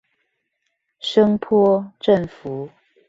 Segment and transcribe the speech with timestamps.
[0.99, 2.69] 聲波振幅